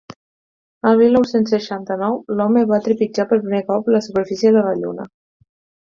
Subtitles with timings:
[0.91, 5.11] El mil nou-cents seixanta-nou l'home va trepitjar per primer cop la superfície de la lluna.